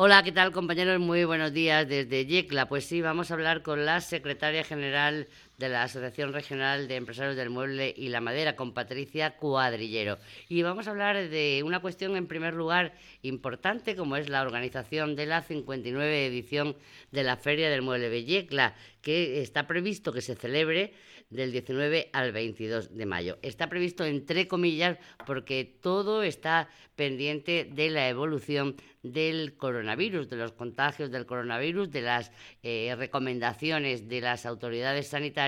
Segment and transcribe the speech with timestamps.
[0.00, 1.00] Hola, ¿qué tal compañeros?
[1.00, 2.68] Muy buenos días desde Yecla.
[2.68, 5.26] Pues sí, vamos a hablar con la secretaria general
[5.58, 10.18] de la Asociación Regional de Empresarios del Mueble y la Madera, con Patricia Cuadrillero.
[10.48, 15.16] Y vamos a hablar de una cuestión, en primer lugar, importante, como es la organización
[15.16, 16.76] de la 59 edición
[17.10, 20.94] de la Feria del Mueble de Yecla, que está previsto que se celebre
[21.30, 23.38] del 19 al 22 de mayo.
[23.42, 30.52] Está previsto entre comillas porque todo está pendiente de la evolución del coronavirus, de los
[30.52, 35.47] contagios del coronavirus, de las eh, recomendaciones de las autoridades sanitarias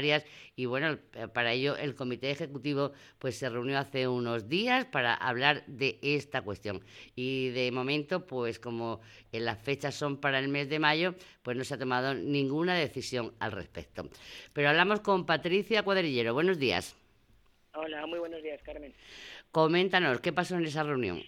[0.57, 0.99] y bueno,
[1.33, 6.43] para ello el comité ejecutivo pues se reunió hace unos días para hablar de esta
[6.43, 6.83] cuestión
[7.15, 9.01] y de momento pues como
[9.33, 13.33] las fechas son para el mes de mayo, pues no se ha tomado ninguna decisión
[13.39, 14.09] al respecto.
[14.53, 16.35] Pero hablamos con Patricia Cuadrillero.
[16.35, 16.97] Buenos días.
[17.75, 18.93] Hola, muy buenos días, Carmen.
[19.53, 21.23] Coméntanos, ¿qué pasó en esa reunión?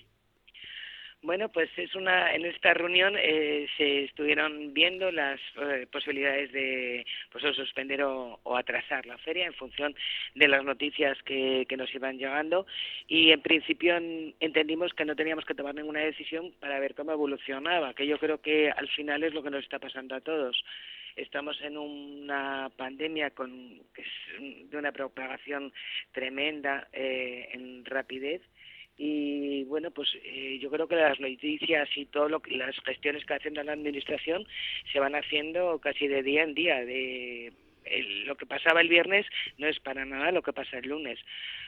[1.22, 7.06] Bueno, pues es una en esta reunión eh, se estuvieron viendo las eh, posibilidades de
[7.30, 9.94] pues o suspender o, atrasar la feria en función
[10.34, 12.66] de las noticias que, que nos iban llegando.
[13.06, 13.94] Y en principio
[14.40, 18.40] entendimos que no teníamos que tomar ninguna decisión para ver cómo evolucionaba, que yo creo
[18.40, 20.64] que al final es lo que nos está pasando a todos.
[21.14, 23.80] Estamos en una pandemia con
[24.38, 25.72] de una propagación
[26.10, 28.42] tremenda eh, en rapidez
[28.96, 33.24] y bueno pues eh, yo creo que las noticias y todo lo que las gestiones
[33.24, 34.46] que haciendo la administración
[34.92, 37.52] se van haciendo casi de día en día de
[38.26, 39.26] lo que pasaba el viernes
[39.58, 41.18] no es para nada lo que pasa el lunes.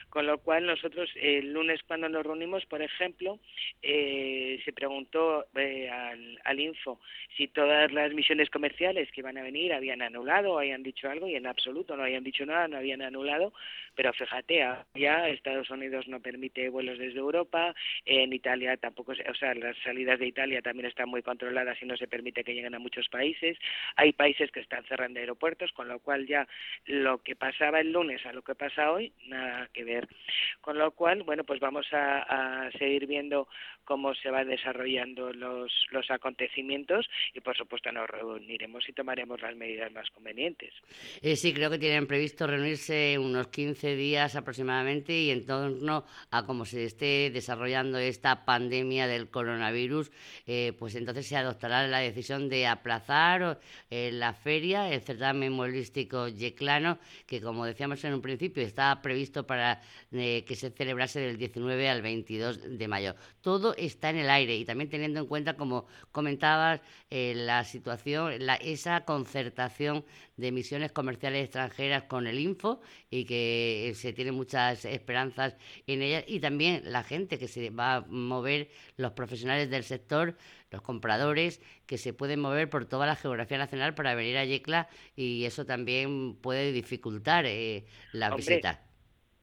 [0.09, 3.39] Con lo cual nosotros el lunes cuando nos reunimos, por ejemplo,
[3.81, 7.01] eh, se preguntó eh, al, al, Info
[7.35, 11.27] si todas las misiones comerciales que iban a venir habían anulado o habían dicho algo
[11.27, 13.53] y en absoluto no habían dicho nada, no habían anulado,
[13.95, 17.73] pero fíjate, ya Estados Unidos no permite vuelos desde Europa,
[18.05, 21.97] en Italia tampoco, o sea, las salidas de Italia también están muy controladas y no
[21.97, 23.57] se permite que lleguen a muchos países,
[23.95, 26.47] hay países que están cerrando aeropuertos, con lo cual ya
[26.85, 30.07] lo que pasaba el lunes a lo que pasa hoy, nada que ver.
[30.61, 33.47] Con lo cual, bueno, pues vamos a, seguir viendo
[33.85, 39.55] cómo se van desarrollando los, los acontecimientos y, por supuesto, nos reuniremos y tomaremos las
[39.55, 40.73] medidas más convenientes.
[41.21, 46.45] Eh, sí, creo que tienen previsto reunirse unos 15 días aproximadamente y en torno a
[46.45, 50.11] cómo se esté desarrollando esta pandemia del coronavirus,
[50.47, 53.59] eh, pues entonces se adoptará la decisión de aplazar
[53.89, 56.97] eh, la feria, el certamen mueblístico yeclano,
[57.27, 59.81] que como decíamos en un principio está previsto para
[60.11, 63.15] que se celebrase del 19 al 22 de mayo.
[63.41, 68.33] Todo está en el aire y también teniendo en cuenta, como comentabas, eh, la situación,
[68.61, 70.05] esa concertación
[70.37, 75.55] de misiones comerciales extranjeras con el Info y que se tienen muchas esperanzas
[75.87, 80.37] en ellas y también la gente que se va a mover, los profesionales del sector,
[80.71, 84.89] los compradores que se pueden mover por toda la geografía nacional para venir a Yecla
[85.15, 88.81] y eso también puede dificultar eh, la visita.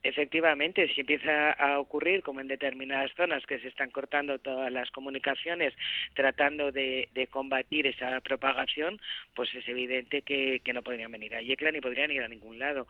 [0.05, 4.91] Efectivamente, si empieza a ocurrir, como en determinadas zonas, que se están cortando todas las
[4.91, 5.75] comunicaciones
[6.15, 9.01] tratando de, combatir esa propagación,
[9.35, 12.89] pues es evidente que, no podrían venir a Yecla ni podrían ir a ningún lado.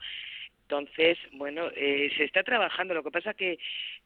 [0.63, 2.95] Entonces, bueno, eh, se está trabajando.
[2.95, 3.59] Lo que pasa que,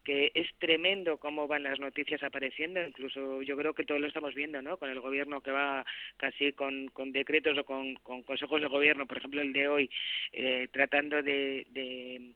[0.02, 2.82] que es tremendo cómo van las noticias apareciendo.
[2.82, 4.76] Incluso yo creo que todo lo estamos viendo, ¿no?
[4.78, 9.06] Con el gobierno que va casi con, con decretos o con, con consejos de gobierno,
[9.06, 9.90] por ejemplo el de hoy,
[10.32, 12.32] eh, tratando de, de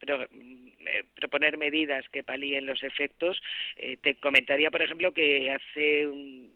[0.00, 3.40] pero, mm, eh, proponer medidas que palíen los efectos.
[3.76, 6.50] Eh, te comentaría, por ejemplo, que hace un,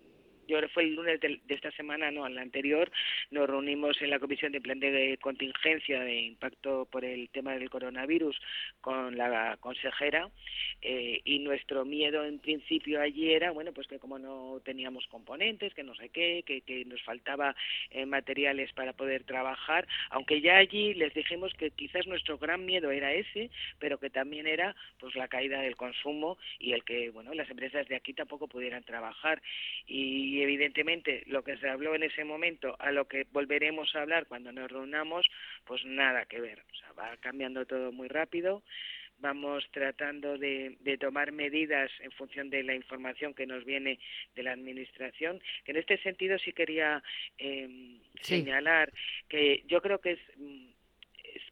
[0.46, 2.90] yo fue el lunes de, esta semana, no, la anterior,
[3.30, 7.70] nos reunimos en la Comisión de Plan de Contingencia de Impacto por el tema del
[7.70, 8.36] coronavirus
[8.80, 10.28] con la consejera
[10.82, 15.74] eh, y nuestro miedo en principio allí era, bueno, pues que como no teníamos componentes,
[15.74, 17.54] que no sé qué, que, que nos faltaba
[17.90, 22.90] eh, materiales para poder trabajar, aunque ya allí les dijimos que quizás nuestro gran miedo
[22.90, 27.32] era ese, pero que también era pues la caída del consumo y el que, bueno,
[27.34, 29.42] las empresas de aquí tampoco pudieran trabajar.
[29.86, 34.02] Y y evidentemente lo que se habló en ese momento a lo que volveremos a
[34.02, 35.24] hablar cuando nos reunamos,
[35.64, 36.58] pues nada que ver.
[36.72, 38.64] O sea, va cambiando todo muy rápido.
[39.18, 44.00] Vamos tratando de, tomar medidas en función de la información que nos viene
[44.34, 45.40] de la Administración.
[45.66, 47.00] En este sentido sí quería
[47.38, 48.92] em, señalar
[49.28, 50.73] que yo creo que es mm, es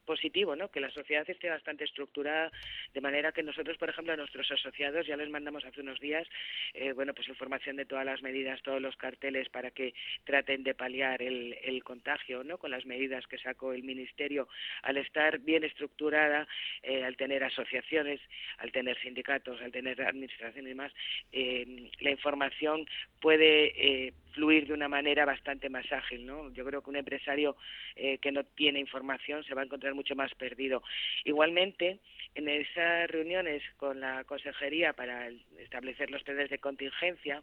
[0.04, 0.70] positivo, ¿no?
[0.70, 2.50] Que la sociedad esté bastante estructurada,
[2.93, 6.26] de manera que nosotros, por ejemplo, a nuestros asociados ya les mandamos hace unos días,
[6.75, 9.94] eh, bueno, pues información de todas las medidas, todos los carteles para que
[10.25, 12.58] traten de paliar el, contagio, ¿no?
[12.58, 14.49] Con las medidas que sacó el Ministerio,
[14.82, 16.46] al estar bien estructurada,
[16.82, 18.20] eh, al tener asociaciones,
[18.58, 20.93] al tener sindicatos, al tener administración y demás,
[21.32, 22.87] eh, la información
[23.20, 26.52] puede eh, fluir de una manera bastante más ágil, ¿no?
[26.52, 27.56] Yo creo que un empresario
[27.94, 30.83] que no tiene información se va a encontrar mucho más perdido.
[31.25, 32.00] Igualmente,
[32.35, 35.29] en esas reuniones con la consejería para
[35.59, 37.43] establecer los planes de contingencia,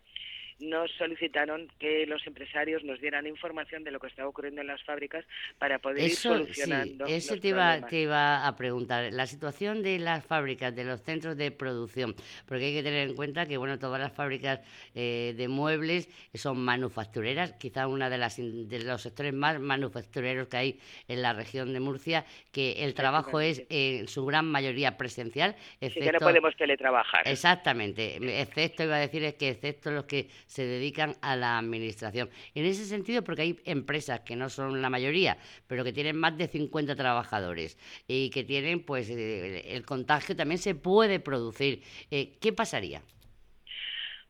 [0.60, 4.84] nos solicitaron que los empresarios nos dieran información de lo que estaba ocurriendo en las
[4.84, 5.26] fábricas
[5.58, 7.08] para poder ir solucionando.
[7.08, 9.12] Sí, eso te iba, te iba a preguntar.
[9.14, 12.16] La situación de las fábricas, de los centros de producción,
[12.46, 14.60] porque hay que tener en cuenta que bueno, todas las fábricas
[14.96, 20.58] eh, de muebles son manufactureras, quizá una de las de los sectores más manufactureros que
[20.58, 25.56] hay en la región de Murcia, que el trabajo es en su gran mayoría presencial.
[25.80, 27.28] Excepto, sí, que no podemos teletrabajar.
[27.28, 32.30] Exactamente, excepto, iba a decir, es que excepto los que se dedican a la administración.
[32.56, 35.38] En ese sentido, porque hay empresas que no son la mayoría,
[35.68, 40.58] pero que tienen más de 50 trabajadores y que tienen, pues, eh, el contagio también
[40.58, 41.84] se puede producir.
[42.10, 43.04] Eh, ¿Qué pasaría?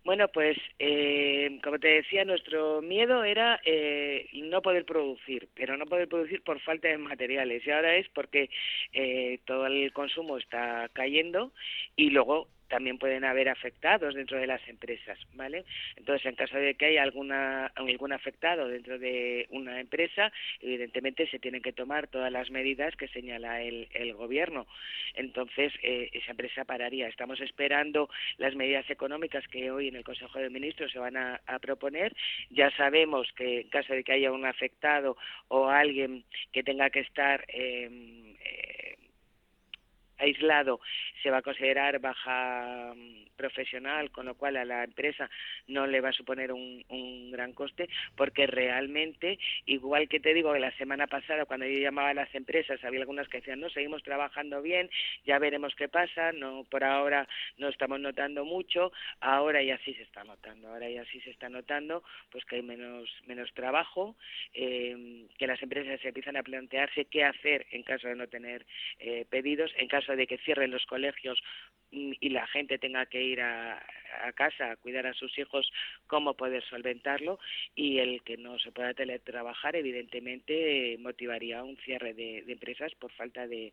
[0.10, 5.86] Bueno, pues eh, como te decía, nuestro miedo era eh, no poder producir, pero no
[5.86, 7.66] poder producir por falta de materiales.
[7.66, 8.50] Y ahora es porque
[8.92, 11.52] eh, todo el consumo está cayendo
[11.96, 15.66] y luego también pueden haber afectados dentro de las empresas, ¿vale?
[15.98, 20.32] Entonces, en caso de que haya alguna, algún afectado dentro de una empresa,
[20.62, 24.68] evidentemente se tienen que tomar todas las medidas que señala el, el gobierno.
[25.16, 27.08] Entonces, eh, esa empresa pararía.
[27.08, 31.42] Estamos esperando las medidas económicas que hoy en el Consejo de Ministros se van a,
[31.62, 32.16] proponer.
[32.52, 35.18] Ya sabemos que en caso de que haya un afectado
[35.48, 36.24] o alguien
[36.54, 38.29] que tenga que estar eh,
[40.20, 40.80] aislado
[41.24, 45.30] se va a considerar baja mm, profesional, con lo cual a la empresa
[45.68, 46.84] no le va a suponer un,
[47.32, 52.10] gran coste, porque realmente, igual que te digo que la semana pasada cuando yo llamaba
[52.10, 54.90] a las empresas, había algunas que decían, no, seguimos trabajando bien,
[55.26, 57.28] ya veremos qué pasa, no por ahora
[57.58, 61.50] no estamos notando mucho, ahora ya sí se está notando, ahora ya sí se está
[61.50, 64.16] notando, pues que hay menos, menos trabajo,
[64.54, 68.66] eh, que las empresas se empiezan a plantearse qué hacer en caso de no tener
[69.00, 71.42] eh, pedidos, en caso de que cierren los colegios
[71.92, 73.84] mm, y la gente tenga que ir a,
[74.36, 75.72] casa a cuidar a sus hijos,
[76.08, 77.40] cómo poder solventarlo
[77.76, 83.48] y el que no se pueda teletrabajar, evidentemente, motivaría un cierre de, empresas por falta
[83.48, 83.72] de,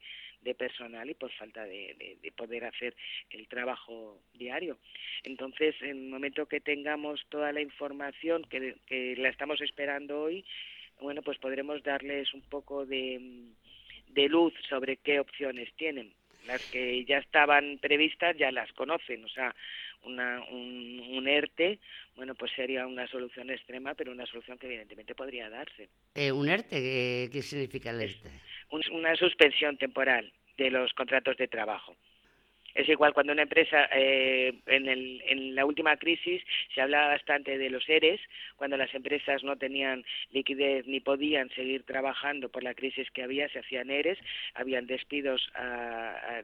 [0.57, 2.95] personal y por falta de, poder hacer
[3.31, 4.79] el trabajo diario.
[5.25, 10.45] Entonces, en el momento que tengamos toda la información que, la estamos esperando hoy,
[11.01, 13.21] bueno, pues podremos darles un poco de,
[14.09, 16.13] de luz sobre qué opciones tienen
[16.47, 19.55] las que ya estaban previstas ya las conocen, o sea,
[20.03, 21.79] una, un, ERTE,
[22.15, 25.89] bueno, pues sería una solución extrema, pero una solución que evidentemente podría darse.
[26.15, 27.29] Eh, ¿Un ERTE?
[27.33, 28.31] ¿qué, significa el ERTE?
[28.93, 31.97] una suspensión temporal de los contratos de trabajo.
[32.77, 36.43] Es igual cuando una empresa, eh, en, el, en la última crisis
[36.75, 38.21] se hablaba bastante de los ERES,
[38.57, 43.49] cuando las empresas no tenían liquidez ni podían seguir trabajando por la crisis que había,
[43.49, 44.19] se hacían ERES,
[44.55, 45.51] habían despidos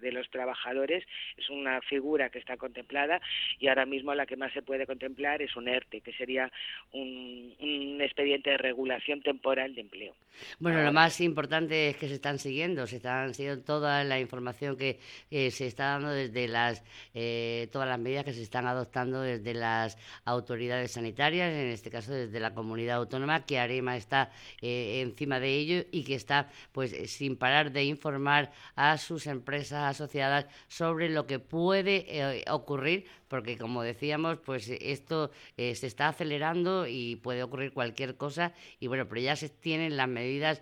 [0.01, 1.05] de los trabajadores,
[1.37, 3.21] es una figura que está contemplada
[3.59, 6.51] y ahora mismo la que más se puede contemplar es un ERTE, que sería
[6.93, 10.15] un, un expediente de regulación temporal de empleo.
[10.61, 14.79] Bueno, lo más importante es que se están siguiendo, se están siguiendo toda la información
[14.79, 14.99] que
[15.31, 16.83] se está dando desde las
[17.15, 22.13] eh, todas las medidas que se están adoptando desde las autoridades sanitarias, en este caso
[22.13, 26.95] desde la comunidad autónoma, que Arema está eh, encima de ello y que está pues
[27.11, 33.57] sin parar de informar a sus empresas asociadas sobre lo que puede eh, ocurrir porque
[33.57, 39.23] como decíamos, pues esto se está acelerando y puede ocurrir cualquier cosa y bueno, pero
[39.23, 40.61] ya se tienen las medidas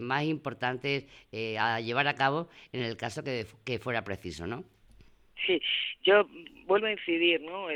[0.00, 1.04] más importantes
[1.56, 4.64] a llevar a cabo en el caso que, que fuera preciso, ¿no?
[5.46, 5.60] Sí,
[6.04, 6.26] yo
[6.66, 7.68] vuelvo a incidir, ¿no?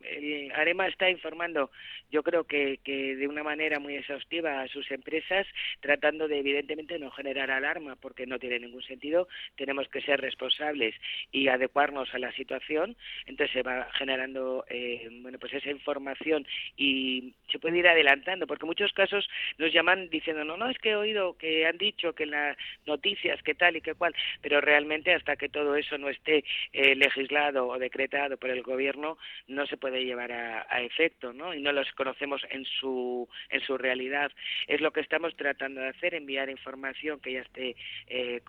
[0.00, 1.70] El Arema está informando,
[2.10, 5.46] yo creo que, que de una manera muy exhaustiva a sus empresas,
[5.80, 9.28] tratando de evidentemente no generar alarma, porque no tiene ningún sentido.
[9.56, 10.94] Tenemos que ser responsables
[11.32, 12.96] y adecuarnos a la situación.
[13.26, 18.66] Entonces se va generando, eh, bueno, pues esa información y se puede ir adelantando, porque
[18.66, 19.28] muchos casos
[19.58, 22.56] nos llaman diciendo, no, no, es que he oído que han dicho que en las
[22.86, 26.94] noticias que tal y que cual, pero realmente hasta que todo eso no esté eh,
[26.94, 31.54] legislado o decretado por el gobierno no se puede llevar a, efecto, ¿no?
[31.54, 34.30] Y no los conocemos en su en su realidad.
[34.66, 37.76] Es lo que estamos tratando de hacer, enviar información que ya esté
[38.06, 38.40] eh,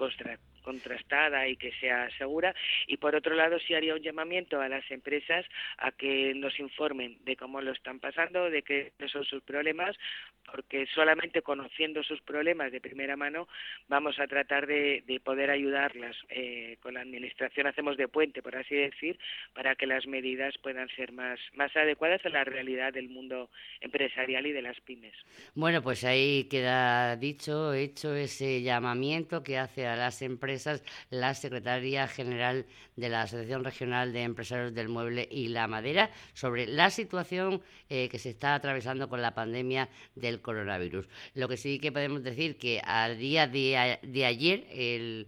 [0.59, 2.53] contrastada y que sea segura.
[2.87, 5.45] Y por otro lado, sí haría un llamamiento a las empresas
[5.77, 9.95] a que nos informen de cómo lo están pasando, de qué son sus problemas,
[10.51, 13.47] porque solamente conociendo sus problemas de primera mano
[13.87, 16.15] vamos a tratar de, poder ayudarlas.
[16.29, 19.19] Eh, con la Administración hacemos de puente, por así decir,
[19.53, 23.49] para que las medidas puedan ser más, más adecuadas a la realidad del mundo
[23.81, 25.13] empresarial y de las pymes.
[25.55, 30.48] Bueno, pues ahí queda dicho, hecho ese llamamiento que hace a las empresas
[31.09, 32.65] la Secretaría General
[32.95, 38.09] de la Asociación Regional de Empresarios del Mueble y la Madera sobre la situación eh,
[38.09, 41.07] que se está atravesando con la pandemia del coronavirus.
[41.33, 45.27] Lo que sí que podemos decir que al día de, ayer el,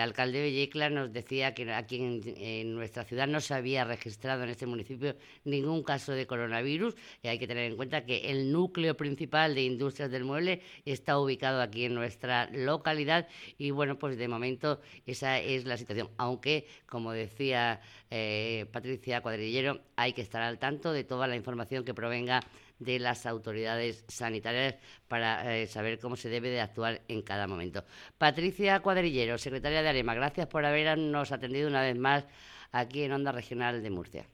[0.00, 4.48] alcalde de Yecla nos decía que aquí en, nuestra ciudad no se había registrado en
[4.48, 5.14] este municipio
[5.44, 9.62] ningún caso de coronavirus y hay que tener en cuenta que el núcleo principal de
[9.62, 15.38] industrias del mueble está ubicado aquí en nuestra localidad y bueno, pues de momento esa
[15.38, 21.04] es la situación, aunque como decía eh, Patricia Cuadrillero, hay que estar al tanto de
[21.04, 22.40] toda la información que provenga
[22.78, 24.76] de las autoridades sanitarias
[25.08, 27.84] para eh, saber cómo se debe de actuar en cada momento.
[28.18, 32.26] Patricia Cuadrillero, secretaria de AREMA, gracias por habernos atendido una vez más
[32.72, 34.26] aquí en Onda Regional de Murcia.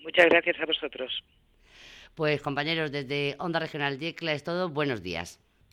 [0.00, 1.24] Muchas gracias a vosotros.
[2.14, 4.68] Pues compañeros, desde Onda Regional Yecla es todo.
[4.68, 5.40] Buenos días.